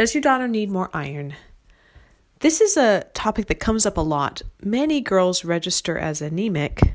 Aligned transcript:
Does 0.00 0.14
your 0.14 0.22
daughter 0.22 0.48
need 0.48 0.70
more 0.70 0.88
iron? 0.94 1.34
This 2.38 2.62
is 2.62 2.78
a 2.78 3.04
topic 3.12 3.48
that 3.48 3.60
comes 3.60 3.84
up 3.84 3.98
a 3.98 4.00
lot. 4.00 4.40
Many 4.64 5.02
girls 5.02 5.44
register 5.44 5.98
as 5.98 6.22
anemic, 6.22 6.94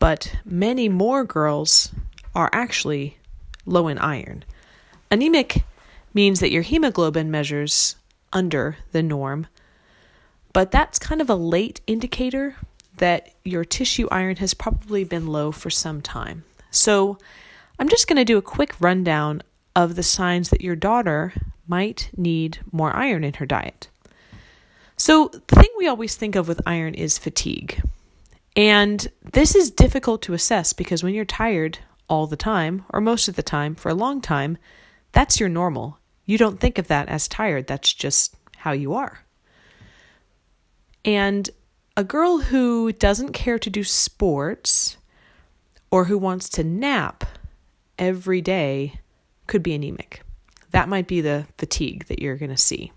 but 0.00 0.34
many 0.44 0.88
more 0.88 1.22
girls 1.22 1.92
are 2.34 2.50
actually 2.52 3.16
low 3.64 3.86
in 3.86 3.96
iron. 3.98 4.44
Anemic 5.08 5.62
means 6.12 6.40
that 6.40 6.50
your 6.50 6.62
hemoglobin 6.62 7.30
measures 7.30 7.94
under 8.32 8.78
the 8.90 9.04
norm, 9.04 9.46
but 10.52 10.72
that's 10.72 10.98
kind 10.98 11.20
of 11.20 11.30
a 11.30 11.36
late 11.36 11.80
indicator 11.86 12.56
that 12.96 13.30
your 13.44 13.64
tissue 13.64 14.08
iron 14.10 14.34
has 14.38 14.52
probably 14.52 15.04
been 15.04 15.28
low 15.28 15.52
for 15.52 15.70
some 15.70 16.02
time. 16.02 16.42
So, 16.72 17.18
I'm 17.78 17.88
just 17.88 18.08
going 18.08 18.16
to 18.16 18.24
do 18.24 18.36
a 18.36 18.42
quick 18.42 18.74
rundown 18.80 19.44
of 19.76 19.94
the 19.94 20.02
signs 20.02 20.50
that 20.50 20.60
your 20.60 20.74
daughter 20.74 21.32
might 21.70 22.10
need 22.16 22.58
more 22.72 22.94
iron 22.94 23.24
in 23.24 23.34
her 23.34 23.46
diet. 23.46 23.88
So, 24.96 25.28
the 25.28 25.56
thing 25.56 25.70
we 25.78 25.88
always 25.88 26.16
think 26.16 26.36
of 26.36 26.48
with 26.48 26.60
iron 26.66 26.92
is 26.92 27.16
fatigue. 27.16 27.80
And 28.54 29.08
this 29.32 29.54
is 29.54 29.70
difficult 29.70 30.20
to 30.22 30.34
assess 30.34 30.74
because 30.74 31.02
when 31.02 31.14
you're 31.14 31.24
tired 31.24 31.78
all 32.08 32.26
the 32.26 32.36
time, 32.36 32.84
or 32.90 33.00
most 33.00 33.28
of 33.28 33.36
the 33.36 33.42
time 33.42 33.74
for 33.74 33.88
a 33.88 33.94
long 33.94 34.20
time, 34.20 34.58
that's 35.12 35.40
your 35.40 35.48
normal. 35.48 35.98
You 36.26 36.36
don't 36.36 36.60
think 36.60 36.76
of 36.76 36.88
that 36.88 37.08
as 37.08 37.28
tired, 37.28 37.66
that's 37.66 37.94
just 37.94 38.36
how 38.56 38.72
you 38.72 38.92
are. 38.92 39.24
And 41.04 41.48
a 41.96 42.04
girl 42.04 42.38
who 42.38 42.92
doesn't 42.92 43.32
care 43.32 43.58
to 43.58 43.70
do 43.70 43.84
sports 43.84 44.98
or 45.90 46.04
who 46.04 46.18
wants 46.18 46.48
to 46.50 46.64
nap 46.64 47.24
every 47.98 48.40
day 48.40 49.00
could 49.46 49.62
be 49.62 49.74
anemic. 49.74 50.22
That 50.70 50.88
might 50.88 51.06
be 51.06 51.20
the 51.20 51.46
fatigue 51.58 52.06
that 52.06 52.20
you're 52.20 52.36
going 52.36 52.50
to 52.50 52.56
see. 52.56 52.92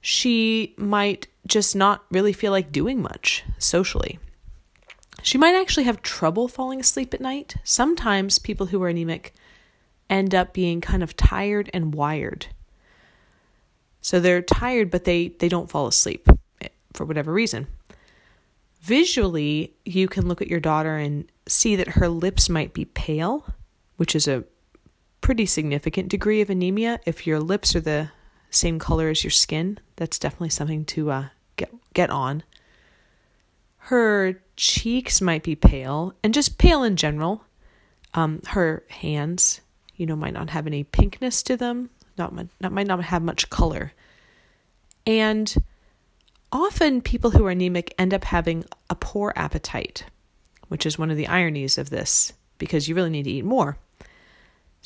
She 0.00 0.74
might 0.76 1.26
just 1.46 1.74
not 1.74 2.04
really 2.10 2.32
feel 2.32 2.52
like 2.52 2.72
doing 2.72 3.02
much 3.02 3.42
socially. 3.58 4.18
She 5.22 5.38
might 5.38 5.54
actually 5.54 5.84
have 5.84 6.02
trouble 6.02 6.46
falling 6.46 6.80
asleep 6.80 7.12
at 7.12 7.20
night. 7.20 7.56
Sometimes 7.64 8.38
people 8.38 8.66
who 8.66 8.82
are 8.82 8.88
anemic 8.88 9.34
end 10.08 10.34
up 10.34 10.52
being 10.52 10.80
kind 10.80 11.02
of 11.02 11.16
tired 11.16 11.68
and 11.74 11.94
wired. 11.94 12.46
So 14.00 14.20
they're 14.20 14.42
tired, 14.42 14.90
but 14.90 15.04
they, 15.04 15.28
they 15.28 15.48
don't 15.48 15.70
fall 15.70 15.86
asleep 15.86 16.28
eh, 16.60 16.68
for 16.92 17.04
whatever 17.04 17.32
reason. 17.32 17.66
Visually, 18.80 19.74
you 19.84 20.08
can 20.08 20.28
look 20.28 20.40
at 20.40 20.48
your 20.48 20.60
daughter 20.60 20.96
and 20.96 21.30
see 21.46 21.76
that 21.76 21.88
her 21.88 22.08
lips 22.08 22.48
might 22.48 22.72
be 22.72 22.84
pale, 22.84 23.44
which 23.96 24.14
is 24.14 24.28
a 24.28 24.44
pretty 25.20 25.46
significant 25.46 26.08
degree 26.08 26.40
of 26.40 26.50
anemia. 26.50 27.00
If 27.06 27.26
your 27.26 27.40
lips 27.40 27.74
are 27.76 27.80
the 27.80 28.10
same 28.50 28.78
color 28.78 29.08
as 29.08 29.24
your 29.24 29.30
skin, 29.30 29.78
that's 29.96 30.18
definitely 30.18 30.50
something 30.50 30.84
to 30.86 31.10
uh, 31.10 31.24
get 31.56 31.72
get 31.94 32.10
on. 32.10 32.42
Her 33.76 34.40
cheeks 34.56 35.20
might 35.20 35.42
be 35.42 35.56
pale, 35.56 36.14
and 36.22 36.34
just 36.34 36.58
pale 36.58 36.82
in 36.82 36.96
general. 36.96 37.44
Um, 38.14 38.42
her 38.48 38.84
hands, 38.88 39.60
you 39.96 40.06
know, 40.06 40.16
might 40.16 40.34
not 40.34 40.50
have 40.50 40.66
any 40.66 40.84
pinkness 40.84 41.42
to 41.44 41.56
them. 41.56 41.90
Not 42.16 42.34
much, 42.34 42.48
not 42.60 42.72
might 42.72 42.86
not 42.86 43.02
have 43.04 43.22
much 43.22 43.50
color. 43.50 43.92
And 45.06 45.54
often 46.52 47.00
people 47.00 47.30
who 47.30 47.46
are 47.46 47.50
anemic 47.50 47.94
end 47.98 48.12
up 48.12 48.24
having 48.24 48.64
a 48.90 48.94
poor 48.94 49.32
appetite, 49.36 50.04
which 50.68 50.84
is 50.84 50.98
one 50.98 51.10
of 51.10 51.16
the 51.16 51.28
ironies 51.28 51.78
of 51.78 51.90
this 51.90 52.32
because 52.58 52.88
you 52.88 52.94
really 52.94 53.10
need 53.10 53.22
to 53.24 53.30
eat 53.30 53.44
more. 53.44 53.78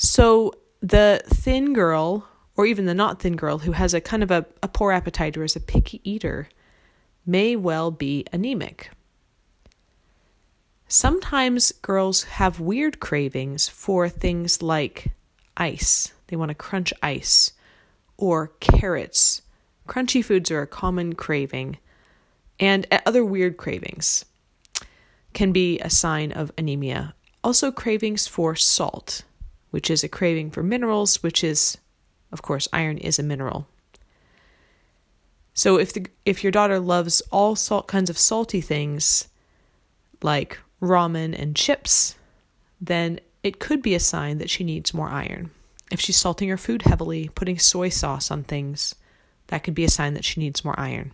So 0.03 0.55
the 0.81 1.23
thin 1.27 1.73
girl, 1.73 2.27
or 2.57 2.67
even 2.67 2.87
the 2.87 2.93
not 2.95 3.23
thin 3.23 3.37
girl 3.37 3.59
who 3.59 3.71
has 3.71 3.95
a 3.95 4.01
kind 4.01 4.25
of 4.25 4.33
a, 4.33 4.45
a 4.61 4.67
poor 4.67 4.91
appetite 4.91 5.37
or 5.37 5.45
is 5.45 5.55
a 5.55 5.61
picky 5.61 6.01
eater, 6.03 6.49
may 7.25 7.55
well 7.55 7.93
be 7.93 8.27
anemic. 8.33 8.91
Sometimes 10.89 11.71
girls 11.71 12.25
have 12.25 12.59
weird 12.59 12.99
cravings 12.99 13.69
for 13.69 14.09
things 14.09 14.61
like 14.61 15.13
ice. 15.57 16.13
They 16.27 16.37
want 16.37 16.49
to 16.49 16.57
crunch 16.57 16.93
ice 17.01 17.53
or 18.17 18.49
carrots. 18.59 19.43
Crunchy 19.87 20.25
foods 20.25 20.51
are 20.51 20.63
a 20.63 20.67
common 20.67 21.15
craving, 21.15 21.79
and 22.59 22.89
other 23.07 23.25
weird 23.25 23.57
cravings 23.57 24.25
can 25.33 25.53
be 25.53 25.79
a 25.79 25.89
sign 25.89 26.33
of 26.33 26.51
anemia. 26.59 27.15
Also, 27.45 27.71
cravings 27.71 28.27
for 28.27 28.57
salt 28.57 29.23
which 29.73 29.91
is 29.91 30.05
a 30.05 30.09
craving 30.09 30.51
for 30.51 30.63
minerals, 30.63 31.23
which 31.23 31.43
is, 31.43 31.79
of 32.31 32.43
course, 32.43 32.69
iron 32.73 32.99
is 32.99 33.19
a 33.19 33.23
mineral. 33.23 33.67
So 35.55 35.79
if 35.79 35.93
the 35.93 36.07
if 36.25 36.45
your 36.45 36.53
daughter 36.53 36.79
loves 36.79 37.21
all 37.33 37.57
salt 37.57 37.89
kinds 37.89 38.09
of 38.09 38.19
salty 38.19 38.61
things, 38.61 39.29
like 40.23 40.59
ramen 40.81 41.39
and 41.39 41.57
chips, 41.57 42.15
then 42.81 43.19
it 43.43 43.59
could 43.59 43.83
be 43.83 43.95
a 43.95 44.01
sign 44.01 44.39
that 44.39 44.51
she 44.51 44.63
needs 44.63 44.95
more 44.95 45.09
iron. 45.09 45.51
If 45.91 46.01
she's 46.01 46.17
salting 46.17 46.49
her 46.49 46.57
food 46.57 46.83
heavily, 46.83 47.31
putting 47.35 47.59
soy 47.59 47.89
sauce 47.89 48.31
on 48.31 48.45
things, 48.45 48.95
that 49.49 49.65
could 49.65 49.75
be 49.75 49.85
a 49.85 49.91
sign 49.91 50.15
that 50.15 50.25
she 50.25 50.41
needs 50.41 50.65
more 50.65 50.79
iron. 50.79 51.13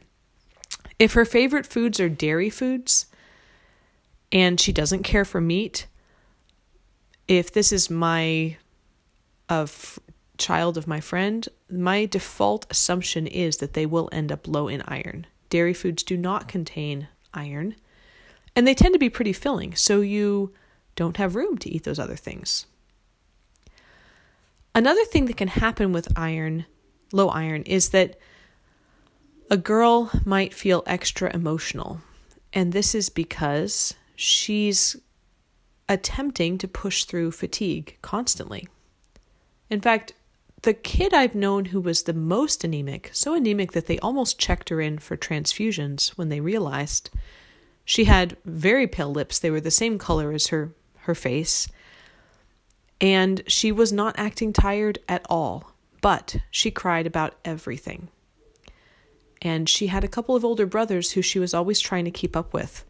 If 0.99 1.13
her 1.13 1.25
favorite 1.25 1.67
foods 1.67 2.01
are 2.01 2.09
dairy 2.09 2.51
foods 2.51 3.07
and 4.33 4.61
she 4.61 4.73
doesn't 4.73 5.05
care 5.05 5.25
for 5.25 5.41
meat, 5.41 5.87
if 7.29 7.53
this 7.53 7.73
is 7.73 7.91
my 7.91 8.57
of 9.49 9.99
child 10.39 10.77
of 10.77 10.87
my 10.87 11.01
friend, 11.01 11.49
my 11.71 12.07
default 12.07 12.67
assumption 12.71 13.27
is 13.27 13.59
that 13.59 13.75
they 13.75 13.87
will 13.87 14.09
end 14.13 14.33
up 14.33 14.49
low 14.49 14.69
in 14.69 14.83
iron. 14.83 15.27
Dairy 15.51 15.75
foods 15.75 16.03
do 16.03 16.17
not 16.17 16.49
contain 16.49 17.09
iron, 17.35 17.77
and 18.57 18.67
they 18.67 18.75
tend 18.75 18.95
to 18.95 18.99
be 18.99 19.11
pretty 19.11 19.33
filling, 19.33 19.75
so 19.75 20.01
you 20.01 20.53
don't 20.97 21.17
have 21.17 21.35
room 21.35 21.59
to 21.59 21.71
eat 21.71 21.85
those 21.85 21.99
other 21.99 22.17
things. 22.17 22.67
Another 24.75 25.05
thing 25.05 25.27
that 25.27 25.37
can 25.37 25.49
happen 25.49 25.93
with 25.93 26.13
iron, 26.17 26.67
low 27.13 27.29
iron, 27.29 27.63
is 27.63 27.91
that 27.91 28.19
a 29.51 29.57
girl 29.57 30.11
might 30.25 30.55
feel 30.55 30.83
extra 30.87 31.35
emotional. 31.35 32.01
And 32.53 32.73
this 32.73 32.95
is 32.95 33.09
because 33.09 33.95
she's 34.15 34.97
attempting 35.89 36.59
to 36.59 36.69
push 36.69 37.05
through 37.05 37.31
fatigue 37.33 37.97
constantly. 38.03 38.69
In 39.71 39.81
fact, 39.81 40.13
the 40.63 40.75
kid 40.75 41.15
I've 41.15 41.35
known 41.35 41.67
who 41.67 41.81
was 41.81 42.03
the 42.03 42.13
most 42.13 42.65
anemic, 42.65 43.11
so 43.13 43.35
anemic 43.35 43.73
that 43.73 43.87
they 43.87 43.99
almost 44.01 44.39
checked 44.39 44.71
her 44.71 44.81
in 44.81 44.99
for 44.99 45.17
transfusions 45.17 46.11
when 46.11 46.29
they 46.29 46.41
realized 46.41 47.11
she 47.85 48.05
had 48.05 48.37
very 48.45 48.87
pale 48.87 49.11
lips. 49.11 49.39
They 49.39 49.51
were 49.51 49.61
the 49.61 49.71
same 49.71 49.99
color 49.99 50.33
as 50.33 50.49
her, 50.49 50.75
her 51.01 51.15
face. 51.15 51.69
And 53.01 53.43
she 53.47 53.71
was 53.71 53.93
not 53.93 54.19
acting 54.19 54.53
tired 54.53 54.99
at 55.09 55.25
all, 55.31 55.73
but 56.03 56.37
she 56.51 56.71
cried 56.71 57.07
about 57.07 57.37
everything. 57.45 58.09
And 59.41 59.69
she 59.69 59.87
had 59.87 60.03
a 60.03 60.09
couple 60.09 60.35
of 60.35 60.45
older 60.45 60.67
brothers 60.67 61.13
who 61.13 61.23
she 61.23 61.39
was 61.39 61.55
always 61.55 61.79
trying 61.81 62.05
to 62.05 62.11
keep 62.11 62.37
up 62.37 62.53
with. 62.53 62.85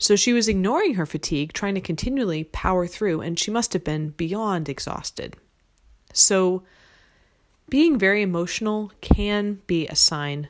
So 0.00 0.16
she 0.16 0.32
was 0.32 0.48
ignoring 0.48 0.94
her 0.94 1.04
fatigue, 1.04 1.52
trying 1.52 1.74
to 1.74 1.80
continually 1.80 2.44
power 2.44 2.86
through, 2.86 3.20
and 3.20 3.38
she 3.38 3.50
must 3.50 3.74
have 3.74 3.84
been 3.84 4.08
beyond 4.10 4.68
exhausted. 4.68 5.36
So, 6.14 6.62
being 7.68 7.98
very 7.98 8.22
emotional 8.22 8.90
can 9.02 9.60
be 9.66 9.86
a 9.86 9.94
sign 9.94 10.48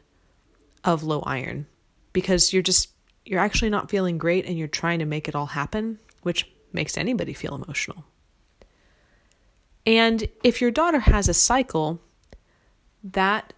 of 0.84 1.03
low 1.03 1.21
iron 1.22 1.66
because 2.12 2.53
you're 2.53 2.62
just 2.62 2.91
you're 3.27 3.41
actually 3.41 3.71
not 3.71 3.91
feeling 3.91 4.19
great 4.19 4.47
and 4.47 4.56
you're 4.56 4.69
trying 4.69 5.00
to 5.00 5.05
make 5.05 5.28
it 5.28 5.34
all 5.34 5.47
happen, 5.47 5.99
which 6.22 6.50
makes 6.72 6.97
anybody 6.97 7.34
feel 7.34 7.55
emotional. 7.56 8.05
And 9.84 10.28
if 10.44 10.60
your 10.60 10.71
daughter 10.71 11.00
has 11.00 11.28
a 11.28 11.34
cycle, 11.34 12.00
that 13.03 13.53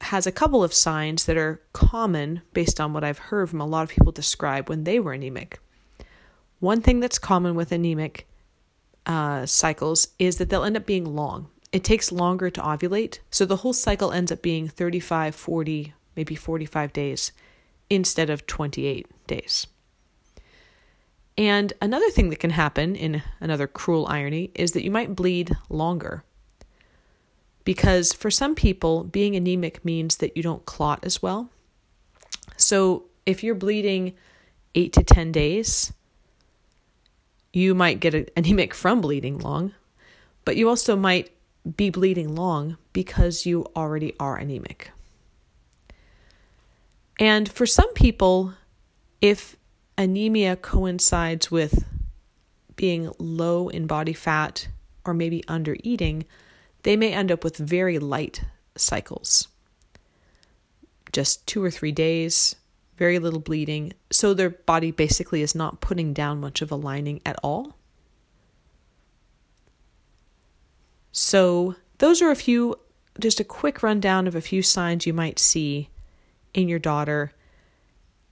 has 0.00 0.26
a 0.26 0.32
couple 0.32 0.64
of 0.64 0.72
signs 0.72 1.26
that 1.26 1.36
are 1.36 1.60
common 1.72 2.42
based 2.52 2.80
on 2.80 2.92
what 2.92 3.04
I've 3.04 3.18
heard 3.18 3.50
from 3.50 3.60
a 3.60 3.66
lot 3.66 3.82
of 3.82 3.90
people 3.90 4.12
describe 4.12 4.68
when 4.68 4.84
they 4.84 4.98
were 4.98 5.12
anemic. 5.12 5.60
One 6.58 6.80
thing 6.80 7.00
that's 7.00 7.18
common 7.18 7.54
with 7.54 7.72
anemic 7.72 8.26
uh, 9.06 9.46
cycles 9.46 10.08
is 10.18 10.38
that 10.38 10.50
they'll 10.50 10.64
end 10.64 10.76
up 10.76 10.86
being 10.86 11.04
long. 11.04 11.48
It 11.72 11.84
takes 11.84 12.10
longer 12.10 12.50
to 12.50 12.60
ovulate, 12.60 13.20
so 13.30 13.44
the 13.44 13.56
whole 13.56 13.72
cycle 13.72 14.12
ends 14.12 14.32
up 14.32 14.42
being 14.42 14.68
35, 14.68 15.34
40, 15.34 15.94
maybe 16.16 16.34
45 16.34 16.92
days 16.92 17.32
instead 17.88 18.30
of 18.30 18.46
28 18.46 19.06
days. 19.26 19.66
And 21.38 21.72
another 21.80 22.10
thing 22.10 22.30
that 22.30 22.40
can 22.40 22.50
happen, 22.50 22.96
in 22.96 23.22
another 23.40 23.66
cruel 23.66 24.06
irony, 24.08 24.50
is 24.54 24.72
that 24.72 24.84
you 24.84 24.90
might 24.90 25.14
bleed 25.14 25.56
longer 25.68 26.24
because 27.64 28.12
for 28.12 28.30
some 28.30 28.54
people, 28.54 29.04
being 29.04 29.36
anemic 29.36 29.84
means 29.84 30.18
that 30.18 30.36
you 30.36 30.42
don't 30.42 30.64
clot 30.64 31.00
as 31.04 31.22
well. 31.22 31.50
So 32.56 33.04
if 33.26 33.42
you're 33.42 33.54
bleeding 33.54 34.14
eight 34.74 34.92
to 34.94 35.02
10 35.02 35.32
days, 35.32 35.92
you 37.52 37.74
might 37.74 38.00
get 38.00 38.32
anemic 38.36 38.74
from 38.74 39.00
bleeding 39.00 39.38
long, 39.38 39.74
but 40.44 40.56
you 40.56 40.68
also 40.68 40.96
might 40.96 41.30
be 41.76 41.90
bleeding 41.90 42.34
long 42.34 42.76
because 42.92 43.44
you 43.44 43.66
already 43.76 44.14
are 44.18 44.36
anemic. 44.36 44.90
And 47.18 47.50
for 47.50 47.66
some 47.66 47.92
people, 47.92 48.54
if 49.20 49.56
anemia 49.98 50.56
coincides 50.56 51.50
with 51.50 51.84
being 52.76 53.12
low 53.18 53.68
in 53.68 53.86
body 53.86 54.14
fat 54.14 54.68
or 55.04 55.12
maybe 55.12 55.44
under 55.46 55.76
eating, 55.82 56.24
they 56.82 56.96
may 56.96 57.12
end 57.12 57.30
up 57.30 57.44
with 57.44 57.56
very 57.56 57.98
light 57.98 58.42
cycles. 58.76 59.48
Just 61.12 61.46
two 61.46 61.62
or 61.62 61.70
three 61.70 61.92
days, 61.92 62.56
very 62.96 63.18
little 63.18 63.40
bleeding. 63.40 63.92
So 64.10 64.34
their 64.34 64.50
body 64.50 64.90
basically 64.90 65.42
is 65.42 65.54
not 65.54 65.80
putting 65.80 66.12
down 66.12 66.40
much 66.40 66.62
of 66.62 66.70
a 66.70 66.76
lining 66.76 67.20
at 67.26 67.36
all. 67.42 67.76
So, 71.12 71.74
those 71.98 72.22
are 72.22 72.30
a 72.30 72.36
few, 72.36 72.76
just 73.18 73.40
a 73.40 73.44
quick 73.44 73.82
rundown 73.82 74.28
of 74.28 74.36
a 74.36 74.40
few 74.40 74.62
signs 74.62 75.06
you 75.06 75.12
might 75.12 75.40
see 75.40 75.90
in 76.54 76.68
your 76.68 76.78
daughter. 76.78 77.32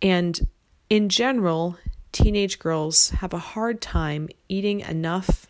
And 0.01 0.47
in 0.89 1.09
general, 1.09 1.77
teenage 2.13 2.59
girls 2.59 3.11
have 3.11 3.33
a 3.33 3.39
hard 3.39 3.81
time 3.81 4.29
eating 4.49 4.81
enough 4.81 5.49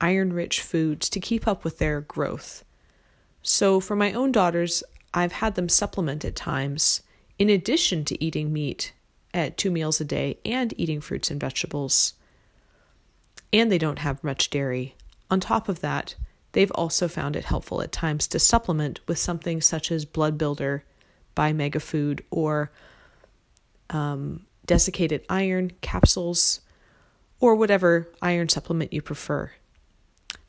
iron 0.00 0.32
rich 0.32 0.60
foods 0.60 1.08
to 1.10 1.20
keep 1.20 1.46
up 1.46 1.64
with 1.64 1.78
their 1.78 2.00
growth. 2.00 2.64
So, 3.42 3.80
for 3.80 3.96
my 3.96 4.12
own 4.12 4.32
daughters, 4.32 4.82
I've 5.14 5.32
had 5.32 5.54
them 5.54 5.68
supplement 5.68 6.24
at 6.24 6.36
times, 6.36 7.02
in 7.38 7.48
addition 7.48 8.04
to 8.06 8.22
eating 8.22 8.52
meat 8.52 8.92
at 9.32 9.56
two 9.56 9.70
meals 9.70 10.00
a 10.00 10.04
day 10.04 10.38
and 10.44 10.74
eating 10.76 11.00
fruits 11.00 11.30
and 11.30 11.40
vegetables. 11.40 12.14
And 13.52 13.70
they 13.70 13.78
don't 13.78 14.00
have 14.00 14.24
much 14.24 14.50
dairy. 14.50 14.94
On 15.30 15.40
top 15.40 15.68
of 15.68 15.80
that, 15.80 16.14
they've 16.52 16.70
also 16.72 17.08
found 17.08 17.36
it 17.36 17.44
helpful 17.44 17.80
at 17.82 17.92
times 17.92 18.26
to 18.28 18.38
supplement 18.38 19.00
with 19.06 19.18
something 19.18 19.60
such 19.60 19.90
as 19.90 20.04
Blood 20.04 20.36
Builder 20.36 20.84
by 21.34 21.52
Megafood 21.52 22.20
or 22.30 22.70
um, 23.90 24.46
desiccated 24.66 25.24
iron 25.28 25.72
capsules 25.80 26.60
or 27.40 27.54
whatever 27.54 28.08
iron 28.20 28.48
supplement 28.48 28.92
you 28.92 29.00
prefer. 29.00 29.50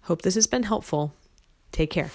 Hope 0.10 0.24
this 0.24 0.34
has 0.34 0.48
been 0.48 0.64
helpful. 0.64 1.14
Take 1.72 1.92
care. 1.92 2.10